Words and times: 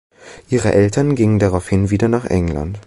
Ihre 0.49 0.73
Eltern 0.73 1.13
gingen 1.13 1.37
daraufhin 1.37 1.91
wieder 1.91 2.07
nach 2.07 2.25
England. 2.25 2.79